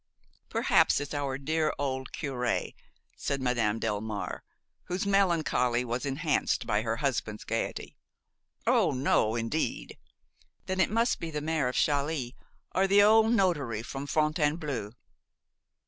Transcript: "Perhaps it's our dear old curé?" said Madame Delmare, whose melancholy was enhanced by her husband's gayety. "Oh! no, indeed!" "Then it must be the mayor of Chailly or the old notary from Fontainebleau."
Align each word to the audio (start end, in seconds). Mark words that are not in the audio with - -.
"Perhaps 0.49 0.99
it's 0.99 1.13
our 1.13 1.37
dear 1.37 1.71
old 1.77 2.11
curé?" 2.11 2.73
said 3.15 3.39
Madame 3.39 3.79
Delmare, 3.79 4.39
whose 4.85 5.05
melancholy 5.05 5.85
was 5.85 6.07
enhanced 6.07 6.65
by 6.65 6.81
her 6.81 6.95
husband's 6.97 7.43
gayety. 7.43 7.95
"Oh! 8.65 8.89
no, 8.93 9.35
indeed!" 9.35 9.99
"Then 10.65 10.79
it 10.79 10.89
must 10.89 11.19
be 11.19 11.29
the 11.29 11.39
mayor 11.39 11.67
of 11.67 11.75
Chailly 11.75 12.35
or 12.73 12.87
the 12.87 13.03
old 13.03 13.31
notary 13.31 13.83
from 13.83 14.07
Fontainebleau." 14.07 14.93